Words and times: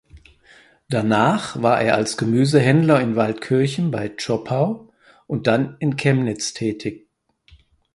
Danach 0.89 1.61
war 1.61 1.79
er 1.79 1.93
als 1.93 2.17
Gemüsehändler 2.17 2.99
in 3.01 3.15
Waldkirchen 3.15 3.91
bei 3.91 4.09
Zschopau 4.09 4.89
und 5.27 5.45
dann 5.45 5.75
in 5.77 5.95
Chemnitz 5.95 6.53
tätig. 6.53 7.07